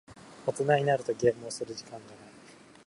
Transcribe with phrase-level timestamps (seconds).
[0.47, 2.05] 大人になるとゲームをする時間がない。